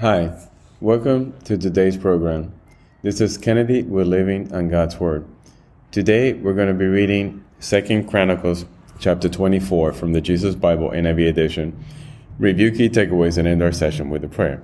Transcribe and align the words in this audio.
Hi, 0.00 0.32
welcome 0.80 1.34
to 1.42 1.58
today's 1.58 1.96
program. 1.96 2.52
This 3.02 3.20
is 3.20 3.36
Kennedy 3.36 3.82
with 3.82 4.06
Living 4.06 4.54
on 4.54 4.68
God's 4.68 5.00
Word. 5.00 5.26
Today 5.90 6.34
we're 6.34 6.54
going 6.54 6.68
to 6.68 6.74
be 6.74 6.86
reading 6.86 7.44
Second 7.58 8.08
Chronicles 8.08 8.64
chapter 9.00 9.28
24 9.28 9.92
from 9.94 10.12
the 10.12 10.20
Jesus 10.20 10.54
Bible 10.54 10.90
NIV 10.90 11.28
edition. 11.28 11.84
Review 12.38 12.70
key 12.70 12.88
takeaways 12.88 13.38
and 13.38 13.48
end 13.48 13.60
our 13.60 13.72
session 13.72 14.08
with 14.08 14.22
a 14.22 14.28
prayer. 14.28 14.62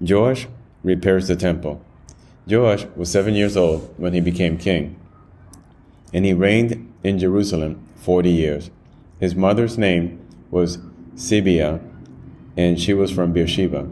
Joash 0.00 0.46
repairs 0.84 1.26
the 1.26 1.34
temple. 1.34 1.84
Joash 2.48 2.86
was 2.94 3.10
seven 3.10 3.34
years 3.34 3.56
old 3.56 3.92
when 3.96 4.14
he 4.14 4.20
became 4.20 4.56
king, 4.56 4.96
and 6.14 6.24
he 6.24 6.34
reigned 6.34 6.94
in 7.02 7.18
Jerusalem 7.18 7.84
forty 7.96 8.30
years. 8.30 8.70
His 9.18 9.34
mother's 9.34 9.76
name 9.76 10.24
was 10.52 10.78
Zibiah 11.16 11.82
and 12.58 12.78
she 12.78 12.92
was 12.92 13.12
from 13.12 13.32
Beersheba. 13.32 13.88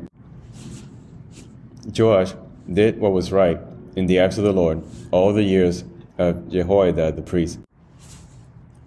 Joash 1.96 2.34
did 2.70 2.98
what 2.98 3.12
was 3.12 3.30
right 3.30 3.60
in 3.94 4.06
the 4.06 4.20
eyes 4.20 4.38
of 4.38 4.44
the 4.44 4.52
Lord 4.52 4.82
all 5.12 5.32
the 5.32 5.44
years 5.44 5.84
of 6.18 6.50
Jehoiada 6.50 7.12
the 7.12 7.22
priest. 7.22 7.60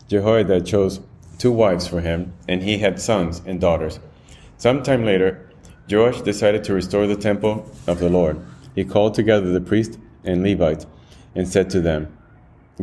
Jehoiada 0.10 0.60
chose 0.62 1.00
two 1.38 1.54
wives 1.54 1.88
for 1.88 2.02
him, 2.02 2.34
and 2.50 2.62
he 2.62 2.80
had 2.80 3.00
sons 3.00 3.42
and 3.46 3.62
daughters. 3.62 4.00
Some 4.58 4.84
time 4.84 5.06
later, 5.06 5.50
Joash 5.90 6.22
decided 6.22 6.66
to 6.66 6.74
restore 6.74 7.08
the 7.08 7.16
temple 7.16 7.66
of 7.88 8.00
the 8.00 8.10
Lord. 8.10 8.38
He 8.76 8.84
called 8.84 9.14
together 9.14 9.54
the 9.54 9.62
priests 9.62 9.98
and 10.26 10.44
Levites 10.44 10.88
and 11.36 11.48
said 11.48 11.70
to 11.70 11.80
them, 11.80 12.12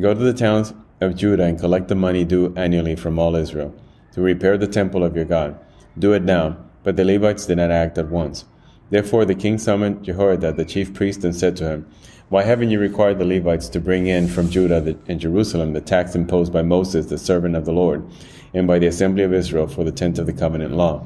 Go 0.00 0.14
to 0.14 0.20
the 0.20 0.32
towns 0.32 0.72
of 1.02 1.14
Judah 1.14 1.44
and 1.44 1.60
collect 1.60 1.88
the 1.88 1.94
money 1.94 2.24
due 2.24 2.54
annually 2.56 2.96
from 2.96 3.18
all 3.18 3.36
Israel 3.36 3.74
to 4.12 4.22
repair 4.22 4.56
the 4.56 4.66
temple 4.66 5.04
of 5.04 5.14
your 5.14 5.26
God. 5.26 5.58
Do 5.98 6.14
it 6.14 6.22
now 6.22 6.65
but 6.86 6.94
the 6.94 7.04
Levites 7.04 7.46
did 7.46 7.56
not 7.56 7.72
act 7.72 7.98
at 7.98 8.10
once. 8.10 8.44
Therefore 8.90 9.24
the 9.24 9.34
king 9.34 9.58
summoned 9.58 10.04
Jehoiada 10.04 10.52
the 10.52 10.64
chief 10.64 10.94
priest 10.94 11.24
and 11.24 11.34
said 11.34 11.56
to 11.56 11.68
him, 11.68 11.90
Why 12.28 12.44
haven't 12.44 12.70
you 12.70 12.78
required 12.78 13.18
the 13.18 13.24
Levites 13.24 13.68
to 13.70 13.80
bring 13.80 14.06
in 14.06 14.28
from 14.28 14.50
Judah 14.50 14.96
and 15.08 15.18
Jerusalem 15.18 15.72
the 15.72 15.80
tax 15.80 16.14
imposed 16.14 16.52
by 16.52 16.62
Moses, 16.62 17.06
the 17.06 17.18
servant 17.18 17.56
of 17.56 17.64
the 17.64 17.72
Lord, 17.72 18.08
and 18.54 18.68
by 18.68 18.78
the 18.78 18.86
assembly 18.86 19.24
of 19.24 19.34
Israel 19.34 19.66
for 19.66 19.82
the 19.82 19.90
tent 19.90 20.20
of 20.20 20.26
the 20.26 20.32
covenant 20.32 20.76
law? 20.76 21.04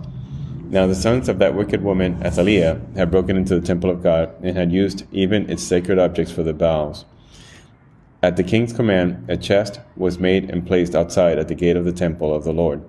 Now 0.69 0.87
the 0.87 0.95
sons 0.95 1.31
of 1.31 1.39
that 1.39 1.55
wicked 1.55 1.83
woman, 1.83 2.21
Athaliah, 2.23 2.79
had 2.95 3.11
broken 3.11 3.39
into 3.39 3.59
the 3.59 3.67
temple 3.67 3.89
of 3.89 4.03
God 4.03 4.35
and 4.43 4.59
had 4.59 4.73
used 4.73 5.07
even 5.13 5.49
its 5.49 5.63
sacred 5.63 5.99
objects 5.99 6.31
for 6.31 6.43
the 6.43 6.53
Baals. 6.53 7.07
At 8.23 8.37
the 8.37 8.45
king's 8.45 8.75
command, 8.75 9.25
a 9.31 9.39
chest 9.39 9.81
was 9.97 10.19
made 10.19 10.51
and 10.51 10.67
placed 10.67 10.95
outside 10.95 11.39
at 11.39 11.49
the 11.49 11.55
gate 11.55 11.79
of 11.79 11.87
the 11.87 11.93
temple 11.93 12.35
of 12.35 12.45
the 12.45 12.53
Lord. 12.53 12.83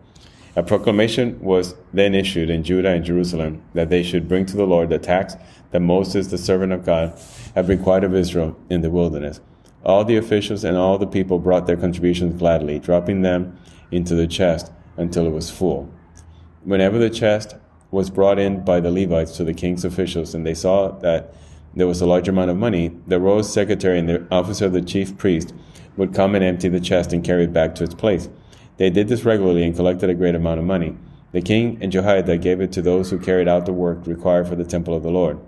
A 0.54 0.64
proclamation 0.64 1.40
was 1.40 1.76
then 1.94 2.14
issued 2.14 2.50
in 2.50 2.64
Judah 2.64 2.90
and 2.90 3.06
Jerusalem 3.06 3.62
that 3.74 3.90
they 3.90 4.04
should 4.04 4.28
bring 4.28 4.46
to 4.48 4.58
the 4.58 4.66
Lord 4.66 4.90
the 4.90 5.00
tax 5.00 5.38
that 5.72 5.80
Moses, 5.80 6.28
the 6.28 6.38
servant 6.38 6.74
of 6.74 6.86
God, 6.86 7.18
had 7.56 7.70
required 7.70 8.04
of 8.04 8.14
Israel 8.14 8.58
in 8.70 8.82
the 8.82 8.90
wilderness. 8.90 9.40
All 9.86 10.04
the 10.04 10.18
officials 10.18 10.66
and 10.66 10.76
all 10.76 10.98
the 10.98 11.08
people 11.08 11.40
brought 11.40 11.68
their 11.68 11.78
contributions 11.78 12.38
gladly, 12.38 12.80
dropping 12.80 13.22
them 13.22 13.58
into 13.92 14.14
the 14.14 14.28
chest 14.28 14.72
until 14.98 15.26
it 15.26 15.32
was 15.32 15.50
full. 15.50 15.90
Whenever 16.66 17.00
the 17.00 17.10
chest 17.10 17.56
was 17.90 18.10
brought 18.10 18.38
in 18.38 18.66
by 18.66 18.82
the 18.82 18.92
Levites 18.92 19.38
to 19.38 19.46
the 19.46 19.54
king's 19.54 19.86
officials, 19.86 20.36
and 20.36 20.46
they 20.46 20.54
saw 20.54 20.92
that 21.00 21.34
there 21.76 21.88
was 21.88 22.02
a 22.02 22.06
large 22.06 22.28
amount 22.28 22.52
of 22.52 22.58
money, 22.58 22.92
the 23.08 23.22
royal 23.22 23.44
secretary 23.44 23.98
and 23.98 24.10
the 24.10 24.28
officer 24.30 24.66
of 24.66 24.74
the 24.74 24.82
chief 24.82 25.18
priest 25.18 25.54
would 25.96 26.14
come 26.14 26.36
and 26.36 26.44
empty 26.44 26.68
the 26.68 26.82
chest 26.82 27.14
and 27.14 27.24
carry 27.24 27.46
it 27.46 27.54
back 27.54 27.74
to 27.76 27.86
its 27.86 27.96
place. 27.96 28.28
They 28.78 28.90
did 28.90 29.08
this 29.08 29.24
regularly 29.24 29.64
and 29.64 29.76
collected 29.76 30.10
a 30.10 30.14
great 30.14 30.36
amount 30.36 30.60
of 30.60 30.66
money. 30.66 30.98
The 31.32 31.42
king 31.42 31.78
and 31.82 31.92
Jehoiada 31.92 32.38
gave 32.38 32.60
it 32.62 32.72
to 32.74 32.82
those 32.82 33.10
who 33.10 33.20
carried 33.20 33.48
out 33.48 33.66
the 33.66 33.74
work 33.74 34.06
required 34.06 34.48
for 34.48 34.56
the 34.56 34.66
temple 34.66 34.94
of 34.94 35.04
the 35.04 35.12
Lord. 35.12 35.40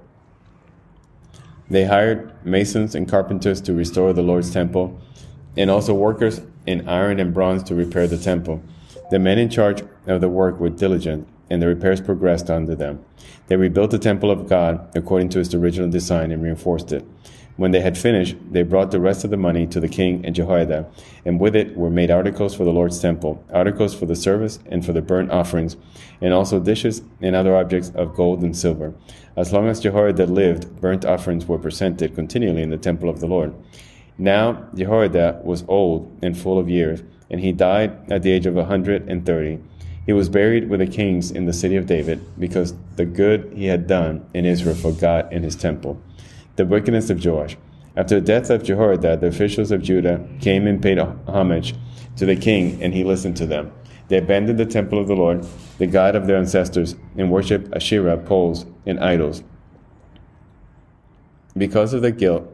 They 1.70 1.86
hired 1.86 2.34
masons 2.46 2.96
and 2.96 3.10
carpenters 3.10 3.60
to 3.62 3.74
restore 3.74 4.14
the 4.14 4.22
Lord's 4.22 4.52
temple, 4.52 5.00
and 5.58 5.70
also 5.70 5.94
workers 5.94 6.42
in 6.66 6.88
iron 6.88 7.20
and 7.20 7.34
bronze 7.34 7.64
to 7.64 7.76
repair 7.76 8.08
the 8.08 8.18
temple. 8.18 8.62
The 9.12 9.20
men 9.20 9.38
in 9.38 9.50
charge 9.50 9.84
of 10.08 10.22
the 10.22 10.30
work 10.30 10.60
were 10.60 10.70
diligent, 10.70 11.28
and 11.50 11.62
the 11.62 11.68
repairs 11.68 12.02
progressed 12.02 12.50
under 12.50 12.76
them. 12.76 13.04
They 13.48 13.58
rebuilt 13.58 13.92
the 13.92 14.00
temple 14.00 14.32
of 14.32 14.48
God 14.48 14.90
according 14.96 15.30
to 15.30 15.40
its 15.40 15.54
original 15.54 15.90
design 15.90 16.32
and 16.32 16.42
reinforced 16.42 16.92
it. 16.92 17.06
When 17.56 17.70
they 17.70 17.82
had 17.82 17.98
finished, 17.98 18.36
they 18.52 18.64
brought 18.64 18.90
the 18.90 19.00
rest 19.00 19.24
of 19.24 19.30
the 19.30 19.38
money 19.38 19.68
to 19.68 19.80
the 19.80 19.88
king 19.88 20.26
and 20.26 20.34
Jehoiada, 20.34 20.88
and 21.24 21.40
with 21.40 21.56
it 21.56 21.78
were 21.78 21.92
made 21.92 22.10
articles 22.10 22.56
for 22.56 22.64
the 22.64 22.74
Lord's 22.74 23.00
temple, 23.00 23.44
articles 23.54 23.94
for 23.94 24.08
the 24.08 24.16
service 24.16 24.58
and 24.66 24.84
for 24.84 24.92
the 24.92 25.04
burnt 25.04 25.30
offerings, 25.30 25.78
and 26.20 26.34
also 26.34 26.60
dishes 26.60 27.04
and 27.22 27.36
other 27.36 27.56
objects 27.56 27.92
of 27.94 28.16
gold 28.16 28.42
and 28.42 28.58
silver. 28.58 28.96
As 29.36 29.54
long 29.54 29.68
as 29.68 29.82
Jehoiada 29.82 30.26
lived, 30.26 30.82
burnt 30.82 31.06
offerings 31.06 31.46
were 31.46 31.60
presented 31.60 32.16
continually 32.16 32.64
in 32.64 32.72
the 32.72 32.78
temple 32.78 33.08
of 33.08 33.20
the 33.20 33.28
Lord. 33.28 33.54
Now 34.18 34.68
Jehoiada 34.74 35.42
was 35.44 35.64
old 35.68 36.12
and 36.24 36.36
full 36.36 36.58
of 36.58 36.70
years, 36.70 37.04
and 37.30 37.40
he 37.40 37.52
died 37.52 38.12
at 38.12 38.24
the 38.24 38.32
age 38.32 38.48
of 38.48 38.58
a 38.58 38.66
hundred 38.66 39.08
and 39.08 39.28
thirty. 39.28 39.60
He 40.08 40.14
was 40.14 40.28
buried 40.28 40.70
with 40.70 40.80
the 40.80 40.88
kings 40.88 41.30
in 41.30 41.46
the 41.46 41.54
city 41.54 41.76
of 41.76 41.86
David, 41.86 42.20
because 42.40 42.74
the 42.96 43.06
good 43.06 43.54
he 43.56 43.68
had 43.68 43.86
done 43.86 44.26
in 44.34 44.44
Israel 44.44 44.76
for 44.76 44.92
God 44.92 45.30
and 45.32 45.44
his 45.44 45.56
temple 45.56 46.02
the 46.56 46.66
wickedness 46.66 47.10
of 47.10 47.24
Joash. 47.24 47.58
After 47.96 48.16
the 48.16 48.26
death 48.26 48.50
of 48.50 48.64
Jehoiada, 48.64 49.18
the 49.18 49.28
officials 49.28 49.72
of 49.72 49.82
Judah 49.82 50.26
came 50.40 50.68
and 50.68 50.82
paid 50.82 51.00
homage 51.00 51.76
to 52.18 52.26
the 52.26 52.36
king, 52.36 52.82
and 52.82 52.94
he 52.94 53.04
listened 53.04 53.38
to 53.38 53.46
them. 53.46 53.72
They 54.08 54.18
abandoned 54.18 54.60
the 54.60 54.66
temple 54.66 55.00
of 55.00 55.08
the 55.08 55.16
Lord, 55.16 55.46
the 55.78 55.88
God 55.88 56.16
of 56.16 56.28
their 56.28 56.38
ancestors, 56.38 56.96
and 57.18 57.32
worshipped 57.32 57.74
Asherah 57.74 58.18
poles 58.18 58.66
and 58.86 59.00
idols. 59.00 59.44
Because 61.56 61.94
of 61.94 62.02
the 62.02 62.12
guilt, 62.12 62.48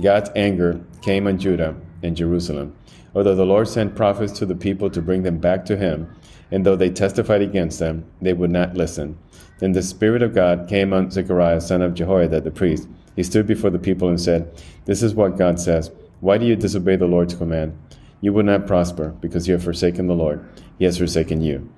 God's 0.00 0.30
anger 0.34 0.80
came 1.00 1.26
on 1.26 1.38
Judah 1.38 1.76
and 2.02 2.16
Jerusalem. 2.16 2.76
Although 3.14 3.34
the 3.34 3.46
Lord 3.46 3.68
sent 3.68 3.94
prophets 3.94 4.32
to 4.38 4.46
the 4.46 4.54
people 4.54 4.90
to 4.90 5.02
bring 5.02 5.22
them 5.22 5.38
back 5.38 5.64
to 5.66 5.76
him, 5.76 6.12
and 6.50 6.66
though 6.66 6.76
they 6.76 6.90
testified 6.90 7.42
against 7.42 7.78
them, 7.78 8.04
they 8.20 8.32
would 8.32 8.50
not 8.50 8.74
listen. 8.74 9.18
Then 9.58 9.72
the 9.72 9.82
Spirit 9.82 10.22
of 10.22 10.34
God 10.34 10.66
came 10.68 10.92
on 10.92 11.10
Zechariah, 11.10 11.60
son 11.60 11.82
of 11.82 11.94
Jehoiada 11.94 12.40
the 12.40 12.50
priest 12.50 12.88
he 13.16 13.22
stood 13.22 13.46
before 13.46 13.70
the 13.70 13.78
people 13.78 14.08
and 14.08 14.20
said, 14.20 14.50
This 14.84 15.02
is 15.02 15.14
what 15.14 15.38
God 15.38 15.60
says. 15.60 15.90
Why 16.20 16.38
do 16.38 16.46
you 16.46 16.56
disobey 16.56 16.96
the 16.96 17.06
Lord's 17.06 17.34
command? 17.34 17.76
You 18.20 18.32
will 18.32 18.44
not 18.44 18.66
prosper, 18.66 19.08
because 19.20 19.48
you 19.48 19.54
have 19.54 19.64
forsaken 19.64 20.06
the 20.06 20.14
Lord. 20.14 20.44
He 20.78 20.84
has 20.84 20.98
forsaken 20.98 21.40
you. 21.40 21.68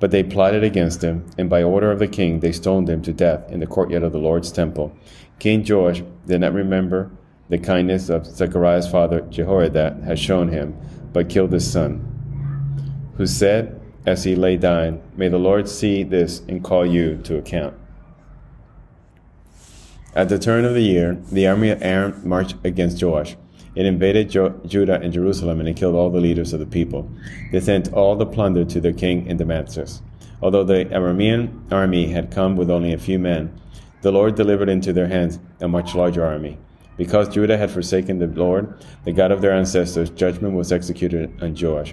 But 0.00 0.10
they 0.10 0.22
plotted 0.22 0.62
against 0.62 1.02
him, 1.02 1.24
and 1.38 1.48
by 1.48 1.62
order 1.62 1.90
of 1.90 1.98
the 1.98 2.06
king 2.06 2.40
they 2.40 2.52
stoned 2.52 2.88
him 2.88 3.00
to 3.02 3.12
death 3.12 3.50
in 3.50 3.60
the 3.60 3.66
courtyard 3.66 4.02
of 4.02 4.12
the 4.12 4.18
Lord's 4.18 4.52
temple. 4.52 4.94
King 5.38 5.64
Joash 5.66 6.02
did 6.26 6.40
not 6.40 6.52
remember 6.52 7.10
the 7.48 7.58
kindness 7.58 8.08
of 8.08 8.26
Zechariah's 8.26 8.88
father 8.88 9.22
Jehoiada 9.22 10.00
had 10.04 10.18
shown 10.18 10.48
him, 10.48 10.76
but 11.12 11.28
killed 11.28 11.52
his 11.52 11.70
son, 11.70 12.10
who 13.16 13.26
said, 13.26 13.80
as 14.06 14.24
he 14.24 14.34
lay 14.34 14.56
dying, 14.56 15.02
May 15.16 15.28
the 15.28 15.38
Lord 15.38 15.68
see 15.68 16.02
this 16.02 16.42
and 16.48 16.62
call 16.62 16.84
you 16.84 17.16
to 17.24 17.38
account. 17.38 17.74
At 20.16 20.28
the 20.28 20.38
turn 20.38 20.64
of 20.64 20.74
the 20.74 20.80
year, 20.82 21.18
the 21.32 21.48
army 21.48 21.70
of 21.70 21.82
Aram 21.82 22.20
marched 22.22 22.54
against 22.62 23.02
Joash. 23.02 23.36
It 23.74 23.84
invaded 23.84 24.30
jo- 24.30 24.60
Judah 24.64 25.00
and 25.00 25.12
Jerusalem 25.12 25.58
and 25.58 25.68
it 25.68 25.74
killed 25.74 25.96
all 25.96 26.08
the 26.08 26.20
leaders 26.20 26.52
of 26.52 26.60
the 26.60 26.66
people. 26.66 27.10
They 27.50 27.58
sent 27.58 27.92
all 27.92 28.14
the 28.14 28.24
plunder 28.24 28.64
to 28.64 28.80
their 28.80 28.92
king 28.92 29.26
in 29.26 29.38
Damascus. 29.38 30.02
Although 30.40 30.62
the 30.62 30.84
Aramean 30.84 31.72
army 31.72 32.06
had 32.06 32.30
come 32.30 32.54
with 32.54 32.70
only 32.70 32.92
a 32.92 32.98
few 32.98 33.18
men, 33.18 33.60
the 34.02 34.12
Lord 34.12 34.36
delivered 34.36 34.68
into 34.68 34.92
their 34.92 35.08
hands 35.08 35.40
a 35.60 35.66
much 35.66 35.96
larger 35.96 36.24
army. 36.24 36.58
Because 36.96 37.28
Judah 37.28 37.56
had 37.56 37.72
forsaken 37.72 38.20
the 38.20 38.28
Lord, 38.28 38.72
the 39.04 39.12
God 39.12 39.32
of 39.32 39.40
their 39.40 39.52
ancestors, 39.52 40.10
judgment 40.10 40.54
was 40.54 40.70
executed 40.70 41.32
on 41.42 41.56
Joash. 41.60 41.92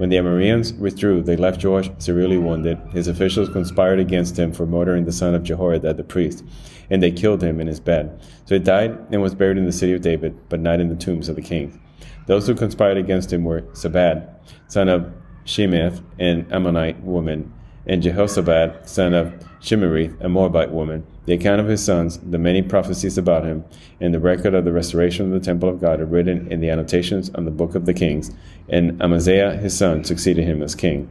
When 0.00 0.08
the 0.08 0.16
Arameans 0.16 0.78
withdrew, 0.78 1.22
they 1.22 1.36
left 1.36 1.62
Joash 1.62 1.90
severely 1.98 2.38
wounded. 2.38 2.78
His 2.90 3.06
officials 3.06 3.50
conspired 3.50 4.00
against 4.00 4.38
him 4.38 4.50
for 4.50 4.64
murdering 4.64 5.04
the 5.04 5.12
son 5.12 5.34
of 5.34 5.42
Jehoiada 5.42 5.92
the 5.92 6.02
priest 6.02 6.42
and 6.88 7.02
they 7.02 7.10
killed 7.10 7.42
him 7.42 7.60
in 7.60 7.66
his 7.66 7.80
bed. 7.80 8.18
So 8.46 8.54
he 8.54 8.60
died 8.60 8.96
and 9.12 9.20
was 9.20 9.34
buried 9.34 9.58
in 9.58 9.66
the 9.66 9.72
city 9.72 9.92
of 9.92 10.00
David, 10.00 10.34
but 10.48 10.58
not 10.58 10.80
in 10.80 10.88
the 10.88 10.96
tombs 10.96 11.28
of 11.28 11.36
the 11.36 11.42
kings. 11.42 11.78
Those 12.26 12.46
who 12.46 12.54
conspired 12.54 12.96
against 12.96 13.30
him 13.30 13.44
were 13.44 13.60
Zabad, 13.74 14.26
son 14.68 14.88
of 14.88 15.12
Shemeth, 15.44 16.02
an 16.18 16.46
Ammonite 16.50 17.02
woman, 17.02 17.52
and 17.86 18.02
Jehozabad, 18.02 18.86
son 18.86 19.14
of 19.14 19.32
Shimerith, 19.60 20.20
a 20.20 20.28
Moabite 20.28 20.70
woman. 20.70 21.06
The 21.26 21.34
account 21.34 21.60
of 21.60 21.66
his 21.66 21.84
sons, 21.84 22.18
the 22.18 22.38
many 22.38 22.62
prophecies 22.62 23.18
about 23.18 23.44
him, 23.44 23.64
and 24.00 24.12
the 24.12 24.20
record 24.20 24.54
of 24.54 24.64
the 24.64 24.72
restoration 24.72 25.26
of 25.26 25.32
the 25.32 25.44
temple 25.44 25.68
of 25.68 25.80
God 25.80 26.00
are 26.00 26.06
written 26.06 26.50
in 26.50 26.60
the 26.60 26.70
annotations 26.70 27.30
on 27.34 27.44
the 27.44 27.50
book 27.50 27.74
of 27.74 27.86
the 27.86 27.94
kings. 27.94 28.30
And 28.68 29.00
Amaziah, 29.02 29.56
his 29.56 29.76
son, 29.76 30.04
succeeded 30.04 30.44
him 30.44 30.62
as 30.62 30.74
king. 30.74 31.08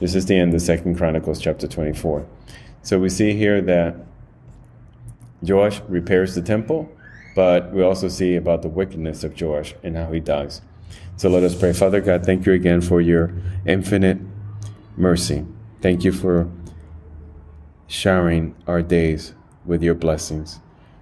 This 0.00 0.14
is 0.14 0.26
the 0.26 0.36
end 0.36 0.54
of 0.54 0.62
Second 0.62 0.96
Chronicles 0.96 1.40
chapter 1.40 1.68
24. 1.68 2.26
So 2.82 2.98
we 2.98 3.08
see 3.08 3.34
here 3.34 3.60
that 3.62 3.94
Joash 5.42 5.80
repairs 5.88 6.34
the 6.34 6.42
temple, 6.42 6.90
but 7.34 7.72
we 7.72 7.82
also 7.82 8.08
see 8.08 8.36
about 8.36 8.62
the 8.62 8.68
wickedness 8.68 9.22
of 9.24 9.40
Joash 9.40 9.74
and 9.82 9.96
how 9.96 10.10
he 10.12 10.20
dies. 10.20 10.62
So 11.16 11.28
let 11.28 11.42
us 11.42 11.54
pray. 11.54 11.72
Father 11.72 12.00
God, 12.00 12.24
thank 12.24 12.46
you 12.46 12.52
again 12.52 12.80
for 12.80 13.00
your 13.00 13.32
infinite 13.66 14.18
mercy. 14.96 15.44
Thank 15.82 16.04
you 16.04 16.12
for 16.12 16.48
showering 17.88 18.54
our 18.68 18.82
days 18.82 19.34
with 19.66 19.82
your 19.82 19.96
blessings, 19.96 20.60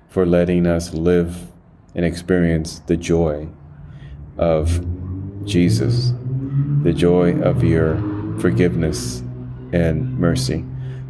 for 0.09 0.25
letting 0.25 0.67
us 0.67 0.95
live 0.95 1.37
and 1.95 2.03
experience 2.03 2.79
the 2.87 2.97
joy 2.97 3.47
of 4.39 4.83
Jesus, 5.45 6.13
the 6.83 6.95
joy 6.95 7.39
of 7.43 7.63
your 7.63 7.97
forgiveness 8.41 9.21
and 9.73 10.19
mercy. 10.19 10.65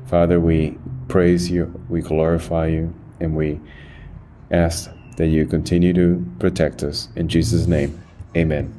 Father, 0.07 0.41
we 0.41 0.77
praise 1.07 1.49
you, 1.49 1.73
we 1.89 2.01
glorify 2.01 2.67
you, 2.67 2.93
and 3.21 3.37
we 3.37 3.61
ask 4.51 4.91
that 5.17 5.29
you 5.29 5.47
continue 5.47 5.93
to 5.93 6.27
protect 6.41 6.83
us. 6.83 7.09
In 7.15 7.29
Jesus' 7.29 7.69
name, 7.69 8.03
amen. 8.37 8.75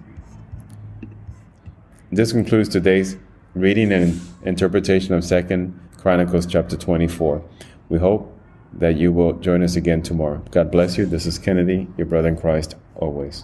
This 2.12 2.34
concludes 2.34 2.68
today's 2.68 3.16
reading 3.54 3.92
and 3.92 4.20
interpretation 4.44 5.14
of 5.14 5.24
Second 5.26 5.78
Chronicles 5.98 6.46
chapter 6.46 6.78
24. 6.78 7.44
We 7.90 8.00
hope 8.00 8.38
that 8.74 8.96
you 8.96 9.12
will 9.12 9.34
join 9.34 9.62
us 9.62 9.76
again 9.76 10.02
tomorrow. 10.02 10.42
God 10.52 10.72
bless 10.72 10.98
you. 10.98 11.06
This 11.06 11.26
is 11.26 11.38
Kennedy, 11.38 11.88
your 11.98 12.08
brother 12.08 12.30
in 12.30 12.38
Christ, 12.38 12.76
always. 12.96 13.44